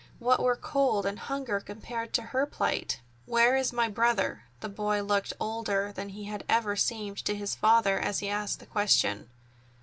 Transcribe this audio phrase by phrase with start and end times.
[0.17, 3.01] What were cold and hunger compared to her plight?
[3.27, 7.53] "Where is my brother?" The boy looked older than he had ever seemed to his
[7.53, 9.29] father as he asked the question.